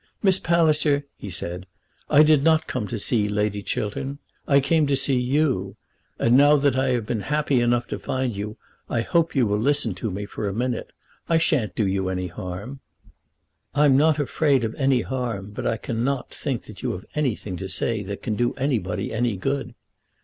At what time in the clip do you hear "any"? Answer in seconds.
12.09-12.25, 14.73-15.01, 19.13-19.37